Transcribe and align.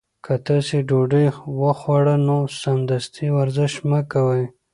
که 0.25 0.33
تاسي 0.45 0.77
ډوډۍ 0.89 1.25
وخوړه 1.61 2.15
نو 2.27 2.37
سمدستي 2.61 3.27
ورزش 3.37 3.73
مه 3.89 3.99
کوئ. 4.11 4.43